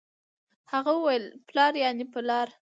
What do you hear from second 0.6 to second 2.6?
هغه وويل پلار يعنې په لار